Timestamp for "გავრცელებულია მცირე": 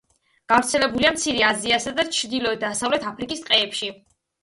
0.53-1.45